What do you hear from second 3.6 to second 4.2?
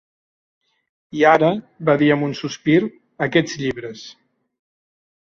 llibres".